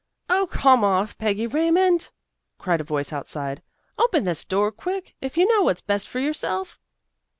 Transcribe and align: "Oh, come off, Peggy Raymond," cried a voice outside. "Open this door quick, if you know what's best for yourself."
"Oh, 0.31 0.47
come 0.49 0.83
off, 0.83 1.15
Peggy 1.19 1.45
Raymond," 1.45 2.09
cried 2.57 2.81
a 2.81 2.83
voice 2.83 3.13
outside. 3.13 3.61
"Open 3.99 4.23
this 4.23 4.43
door 4.43 4.71
quick, 4.71 5.13
if 5.21 5.37
you 5.37 5.45
know 5.47 5.61
what's 5.61 5.81
best 5.81 6.07
for 6.07 6.17
yourself." 6.17 6.79